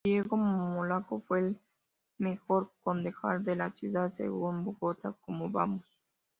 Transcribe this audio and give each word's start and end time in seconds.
Diego 0.03 0.35
Molano 0.35 1.19
fue 1.19 1.41
el 1.41 1.59
mejor 2.17 2.71
concejal 2.81 3.45
de 3.45 3.55
la 3.55 3.69
ciudad 3.69 4.09
según 4.09 4.65
Bogotá 4.65 5.13
Como 5.21 5.51
Vamos. 5.51 5.85